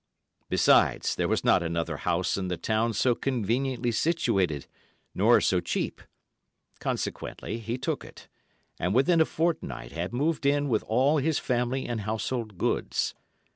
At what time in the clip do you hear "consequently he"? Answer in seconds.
6.79-7.77